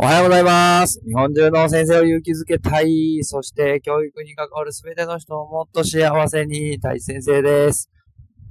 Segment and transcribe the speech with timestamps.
[0.00, 1.00] おはようございます。
[1.04, 3.18] 日本中の先生を勇気づけたい。
[3.24, 7.90] そして教育に関わるすべての人をもっと幸せにたい先生です。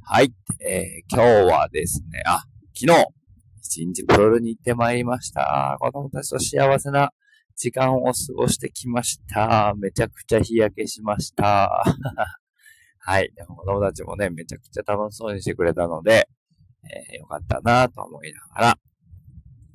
[0.04, 0.34] はい。
[0.60, 2.44] えー今日はですね、あ、
[2.78, 3.06] 昨日、
[3.62, 5.78] 一日プロルに行ってまいりました。
[5.80, 7.14] 子供たちと幸せな
[7.56, 9.74] 時間を過ごしてきました。
[9.78, 11.82] めちゃくちゃ日焼けしました。
[13.00, 13.32] はい。
[13.34, 16.28] でも子供たちもね、めちゃくちゃ楽しそうにしてくれたので、
[16.84, 18.80] えーよかったなと思いながら、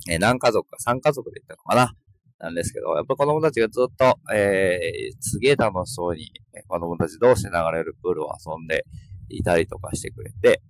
[0.08, 1.94] えー何家族か3家族で行ったのかな
[2.38, 6.32] なんですけど、やっぱ子供たちがずっと、えーすげえ楽しそうに、
[6.66, 8.84] 子供たち同士で流れるプールを遊んで
[9.28, 10.60] いたりとかしてくれて、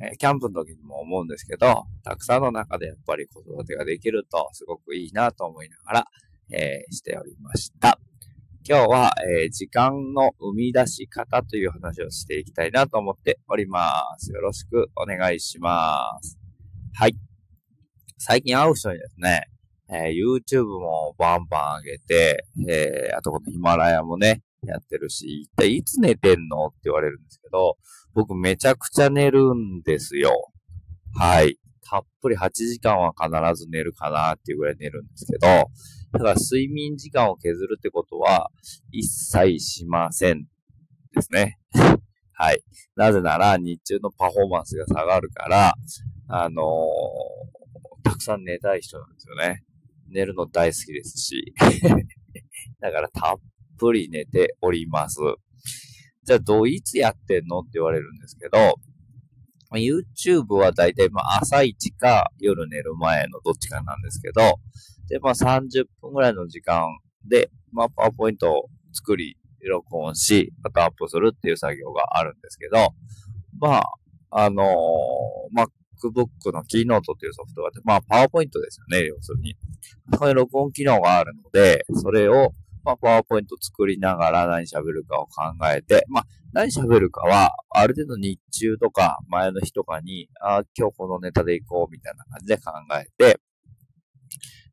[0.00, 6.06] えーキャンプの時にも思うんですけど、たくさんの中でやっぱり子育てができるとすごくいいなと思いながら、
[6.50, 7.98] えーしておりました。
[8.66, 9.12] 今日は、
[9.42, 14.32] えー時間の生み出し方という話をしていきたいなと思っております。
[14.32, 16.38] よろしくお願いします。
[16.94, 17.27] はい。
[18.18, 19.48] 最近会う人にですね、
[19.88, 27.76] えー YouTube もバンバン上げて、えーあとこのヒマラヤもね、やってるし、一体いつ寝てんのって言われるんですけど、
[28.14, 30.50] 僕めちゃくちゃ寝るんですよ。
[31.14, 31.58] はい。
[31.88, 33.30] たっぷり8時間は必
[33.64, 38.50] ず寝るかなっていうぐらい寝るんですけど、だから睡眠時間を削るってことは
[38.90, 40.44] 一切しません
[41.14, 41.58] ですね。
[42.34, 42.62] はい。
[42.96, 45.74] なぜなら日中のパフォーマンスが下がるから、
[46.28, 47.57] あのー
[48.02, 49.64] たくさん寝たい人なんですよね。
[50.10, 51.54] 寝るの大好きですし。
[52.80, 53.38] だからたっ
[53.78, 55.18] ぷり寝ております。
[56.24, 58.74] じゃあ、どういつやってんのって言われるんですけど、
[59.72, 64.40] YouTube はだいたいまあ朝一か夜寝る前のどっちかなんですけど、
[65.08, 66.86] で、まあ30分ぐらいの時間
[67.28, 72.94] で、まあパワーポイントを作り、録音し、またアップするっていう作業があるんですけど、
[73.58, 73.78] ま
[74.30, 74.66] あ、あのー、
[76.02, 79.56] MacBook のキーノートっていうソフトがあって、まあ、パワーポイントですよね、要するに。
[80.12, 82.52] そこに録音機能があるので、それを、
[82.84, 85.42] まあ、パワーポイント作りながら何喋るかを考
[85.74, 93.40] えて、まあ、何喋るかは、ある程度日中とか前の日とかに、あー今日このネタでいこうみたいな感じで考えて、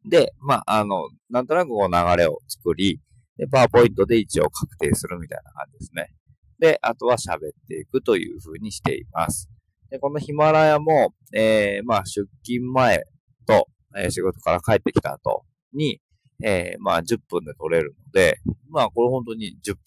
[0.08, 3.02] で、まあ、あの、なんとなくこう流れを作り、
[3.38, 6.14] で、パワーポイントで一応確定するみたいな感じですね。
[6.60, 9.50] で、あとは喋っていくという風にしています。
[9.90, 13.06] で、このヒマラヤも、えー、まあ、出勤前
[13.46, 16.02] と、えー仕事から帰ってきた後に、
[16.44, 19.80] えー、まあ、10分で撮れるので、まあ、これ本当に10分。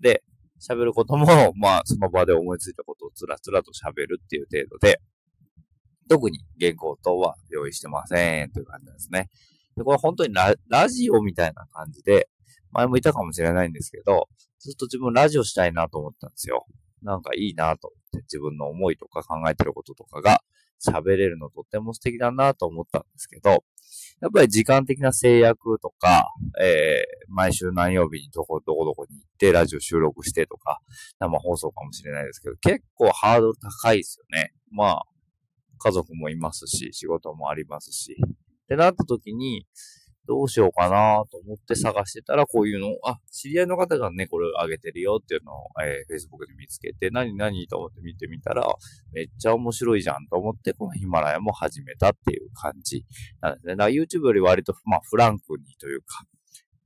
[0.00, 0.22] で、
[0.60, 1.26] 喋ることも、
[1.56, 5.00] まあ、その場で思いついたことをつらつらと喋るっていう程度で、
[6.08, 9.28] 特に原稿等は用意してませんという感じなんですね。
[9.76, 12.28] で、これ本当にララジオみたいな感じで、
[12.70, 16.66] 前も言ったかもしれないんですけど、ずっと自分ラジオしたいなと思ったんですよ。
[17.02, 20.42] なんかいいなとって、自分の思いとか考えてることとかが
[20.80, 23.64] 喋れるのとっても素敵だなと思ったんですけど、
[24.20, 30.80] やっぱり時間的な制約とか、えー、毎週何曜日にどこ、どこどこに行ってラジオ収録してとか、
[31.18, 34.52] 生放送かもしれないですけど、結構ハードル高いですよね。
[34.70, 35.02] まあ、
[35.78, 38.16] 家族もいますし、仕事もありますし。
[38.18, 39.66] ってなった時に、
[40.26, 48.66] どうしようかなと思って探してたら、こういうのを、あ、知り合いの方がね、これ上げてるよっていうのを、えー Facebook で見つけて、何何と思って見てみたら、
[49.12, 53.04] めっちゃ面白いじゃんと思って、このヒマラヤも始めたっていう感じ
[53.40, 53.76] なんですね。
[53.76, 56.24] だから YouTube より割と、まあ、フランクにというか、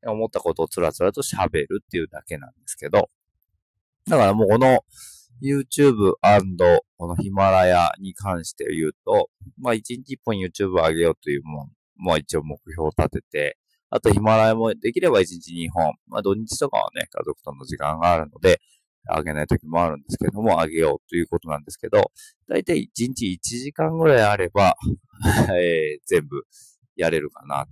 [0.06, 3.10] 思ったことをつらつらと喋るっていうだけなんですけど、
[4.06, 4.80] だからもうこの
[5.42, 6.12] YouTube&
[6.96, 13.58] このヒマラヤに関して言うと、まあ1日1本 YouTube 上げようというもん、もう一応目標を立てて、
[13.90, 18.60] あとヒマラヤもできれば1日2本、まあ土日とかはね、家族との時間があるので、
[19.08, 22.12] 上げない時もあるんですけども、上げようということなんですけど、
[22.48, 24.76] だいたい1日1時間ぐらいあれば、
[25.58, 26.44] えー全部
[26.96, 27.66] やれるかな。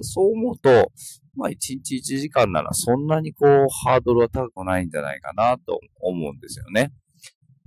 [0.00, 0.92] そう思うと、
[1.34, 6.92] まあ1日1時間ならそんなにこうハードルは高くないんじゃないかなと思うんですよね。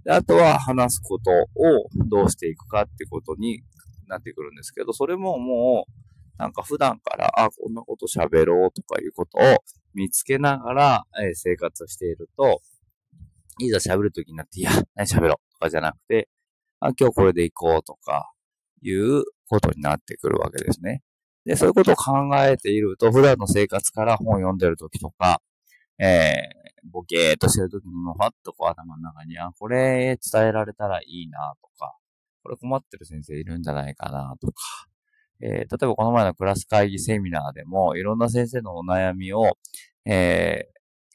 [0.03, 1.45] であとは話すことを
[2.07, 3.63] どうしていくかってことに
[4.07, 6.04] なってくるんですけど、それももう
[6.37, 9.57] なんか普段から、あ、こんなこと喋ろうとかいうことを
[9.93, 12.61] 見つけながら、えー生活していると、
[13.59, 16.27] いざ喋るときになって、いや、何喋ろうとかじゃなくて、
[16.79, 18.31] あ、今日これで行こうとか
[18.81, 21.01] いうことになってくるわけですね。
[21.45, 25.41] で、そういうことを考えていると、普段の生活から本を読んでるときとか、
[25.99, 31.95] えー、ボケーっとしてるときにも、ファッとこう頭の中に、あ、これ伝えられたらいいなとか、
[32.43, 34.53] これ困ってる先生いるんじゃないかなとか、
[35.41, 39.57] えー、例えばこの前のクラス会議セミナーでも、いろんな先生のお悩みを、
[40.05, 40.69] え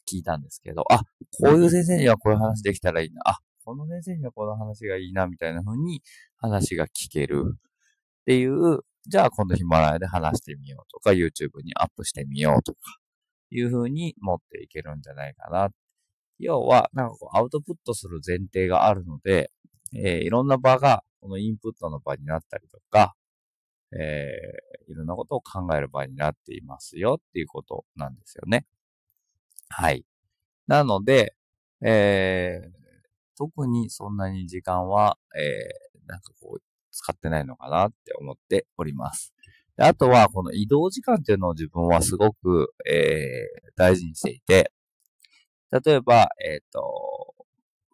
[0.08, 1.00] ー、聞いたんですけど、あ、
[1.40, 6.02] こういう先生にはこういう話できたらいいな、あ、この先生にはこの話がいいな、みたいな風に
[6.36, 7.58] 話が聞けるっ
[8.26, 12.78] ていうじゃあ今度ヒマラヤで話してみようとか、YouTube にアップしてみようとか、
[13.50, 15.70] いう風に持っていけるんじゃないかな。
[16.38, 19.50] 要は、なんかこう、アウトプットする前提があるので、
[19.94, 23.14] えー、いろんな場が、このインプットの場になったりとか、
[23.98, 28.66] えー、いろんなことを考える場合になっていますよっていうことなんですよね。
[29.68, 30.04] はい。
[30.66, 31.34] なので、
[31.82, 32.70] えー、
[33.36, 39.32] 特にそんなに時間は、えー、なんかこう、使ってないのかなって思っております。
[39.76, 44.72] であとは、この移動時間っていうのを自分はすごく、えー、大事にしていて、
[45.70, 47.09] 例えば、えっ、ー、と、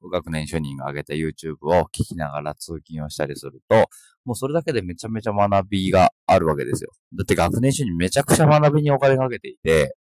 [0.02, 3.88] 学年主任が上げた YouTube を聞きながら通勤をしたりすると、
[4.25, 6.90] もうそれだけでめちゃめちゃ学びがあるわけですよ。
[7.14, 9.96] だって学年主任めちゃくちゃ学びにお金かけていて、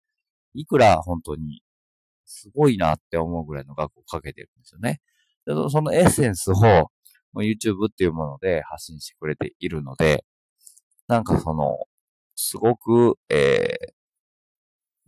[0.54, 1.62] いくら本当に
[2.26, 5.02] すごいなって思うぐらいの額をかけてるんですよね。
[5.70, 6.92] そのエッセンスを
[7.36, 10.24] YouTube っていうもので発信してくれているので、
[11.08, 11.78] なんかその、
[12.36, 13.94] すごく、えー、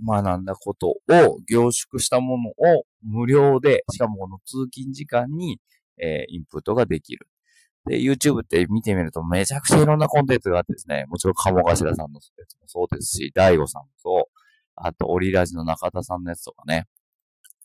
[0.05, 5.59] 学んだことを凝縮したものを無料で、しかもこの通勤時間に、
[5.97, 7.27] えー、インプットができる。
[7.85, 14.23] で、YouTube って見てみるとめちゃくちゃいろんなコンテンツがあってですね、もちろん鴨頭さんのやつもそうですし、大悟さんもそう、
[14.75, 16.88] あと、オリラジの中田さんのやつとかね、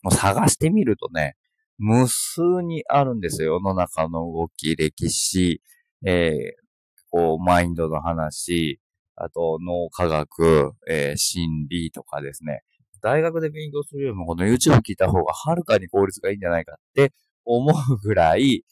[0.02, 1.37] もう探してみるとね、
[1.79, 3.55] 無数にあるんですよ。
[3.55, 5.62] 世の中の動き、歴史、
[6.05, 6.69] えー、
[7.11, 8.81] こう、マインドの話、
[9.20, 12.62] あと、脳科学、えー、心理とかですね。
[13.03, 17.12] 大学で勉強するよりも、この YouTube 聞いた方がはるかに効率がいいんじゃないかって
[17.44, 18.65] 思うぐらい、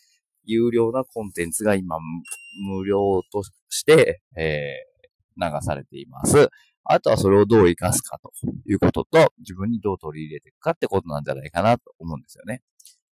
[0.45, 1.99] 有料なコンテンツが今、
[2.69, 6.49] 無料として、えー、流されています。
[6.85, 8.31] あとはそれをどう活かすかと
[8.69, 12.63] いうことと、自分にどう取り入れていくかってことなんじゃないかなと思うんですよね。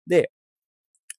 [0.07, 0.31] で、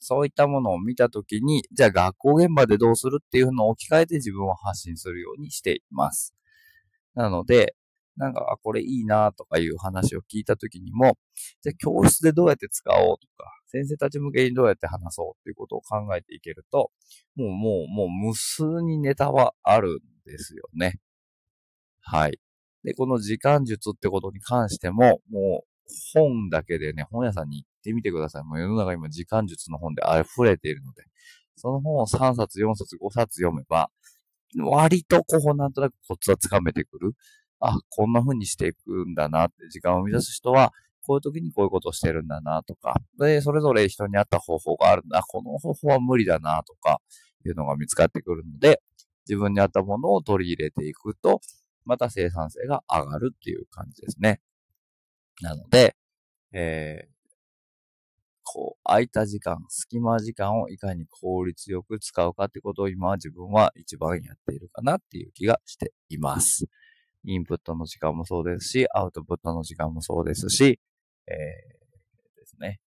[0.01, 6.35] そういったものを見たときに、じゃあ学校現場でどうするっていうのを置き換えて自分を発信するようにしています。
[7.15, 7.75] なので、
[8.17, 11.17] なんか、あ、これいいなとかいう話を聞いたときにも、
[11.63, 16.91] じゃあ教室でどうやって使おうとか、先生たち向けにどうやって話そうっていうことを考えていけると、
[17.37, 20.99] もうもう、もう無数にネタはあるんですよね。
[22.01, 22.41] はい。
[22.83, 25.69] で、この時間術ってことに関しても、もう
[26.15, 28.45] 本だけでね、本屋さんに行てみてください。
[28.45, 31.05] もう世の中今時間術の本で溢れているので、
[31.57, 33.91] その本を3冊、4冊、5冊読めば、
[34.59, 37.13] 割とこうなんとなくコツはつかめてくる。
[37.61, 45.23] あ、こんな風にしていくんだなって時間を生み出す人は、こういう時にこういうことをしてるんだなとか、で、それぞれ人に合った方法があるんだ。
[45.27, 47.01] この方法は無理だなとか、
[47.47, 48.81] いうのが見つかってくるので、
[49.29, 51.41] 自分に合ったものを取り入れていくと、
[51.85, 54.41] また生産性が上がるっていう感じですね。
[55.41, 55.97] なので、
[56.53, 57.18] えー、
[58.51, 66.65] こう、空いた時間、隙間時間をいかに効率よく使うかってことを今は自分は一番やっているかなっていう気がしています。
[67.25, 70.81] インプットの時間もそうですし、アウトプットの時間もそうですし、
[71.27, 71.37] えー、
[72.41, 72.81] ですね。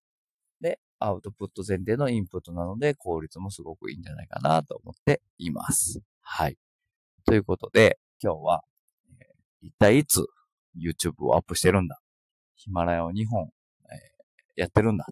[0.61, 6.01] で、アウトプット前提のインプットなので効率もすごくいいんじゃないかなと思っています。
[6.21, 6.57] はい。
[7.23, 8.63] ということで、今日は、
[9.19, 10.25] えー、一体いつ
[10.75, 12.01] YouTube をアップしてるんだ
[12.55, 13.51] ヒマラヤを2本、
[13.91, 15.05] えー、やってるんだ。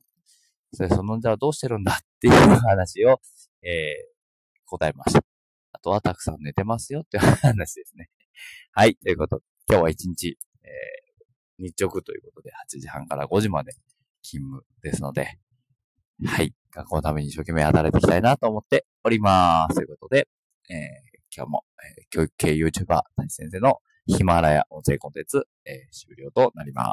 [0.74, 3.20] それそのじゃあどうしてるんだっていう話を、
[3.64, 5.24] えー、答えました。
[5.72, 8.10] あとはたくさん寝てますよっていう話ですね。
[8.74, 8.96] はい。
[8.96, 13.74] ということで、今日は1日、えー、日直ということで、8時半から5時まで
[14.22, 15.40] 勤務ですので、
[16.26, 16.54] はい。
[16.72, 19.76] 学校のために一生懸命働いていきたいなと思っております。
[19.76, 20.28] ということで、
[20.70, 20.78] えー、
[21.36, 21.66] 今日も、
[21.98, 26.90] えー、教育系 YouTuber、谷先生のヒマラヤ音声コンテンツ、えー、終了となります。